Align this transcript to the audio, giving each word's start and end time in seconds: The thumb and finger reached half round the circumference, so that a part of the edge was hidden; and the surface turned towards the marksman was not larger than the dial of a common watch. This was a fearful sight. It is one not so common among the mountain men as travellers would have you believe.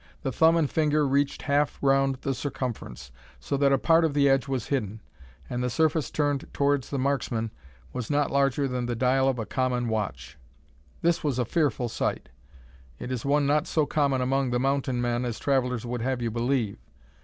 The 0.23 0.31
thumb 0.31 0.57
and 0.57 0.67
finger 0.67 1.07
reached 1.07 1.43
half 1.43 1.77
round 1.79 2.15
the 2.23 2.33
circumference, 2.33 3.11
so 3.39 3.55
that 3.57 3.71
a 3.71 3.77
part 3.77 4.03
of 4.03 4.15
the 4.15 4.27
edge 4.29 4.47
was 4.47 4.65
hidden; 4.69 4.99
and 5.47 5.61
the 5.63 5.69
surface 5.69 6.09
turned 6.09 6.51
towards 6.55 6.89
the 6.89 6.97
marksman 6.97 7.51
was 7.93 8.09
not 8.09 8.31
larger 8.31 8.67
than 8.67 8.87
the 8.87 8.95
dial 8.95 9.27
of 9.29 9.37
a 9.37 9.45
common 9.45 9.87
watch. 9.89 10.39
This 11.03 11.23
was 11.23 11.37
a 11.37 11.45
fearful 11.45 11.87
sight. 11.87 12.29
It 12.97 13.11
is 13.11 13.25
one 13.25 13.45
not 13.45 13.67
so 13.67 13.85
common 13.85 14.21
among 14.21 14.49
the 14.49 14.59
mountain 14.59 14.99
men 15.03 15.23
as 15.23 15.37
travellers 15.37 15.85
would 15.85 16.01
have 16.01 16.19
you 16.19 16.31
believe. 16.31 16.79